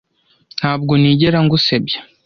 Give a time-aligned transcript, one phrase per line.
[0.59, 1.99] Ntabwo nigera ngusebya.